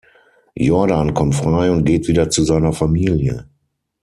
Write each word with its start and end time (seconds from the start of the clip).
Jordan 0.55 1.13
kommt 1.13 1.35
frei 1.35 1.69
und 1.69 1.85
geht 1.85 2.07
wieder 2.07 2.27
zu 2.31 2.43
seiner 2.43 2.73
Familie. 2.73 3.45